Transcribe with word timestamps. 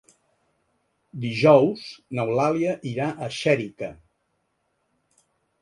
Dijous 1.25 1.83
n'Eulàlia 2.19 2.73
irà 2.95 3.11
a 3.27 3.31
Xèrica. 3.41 3.91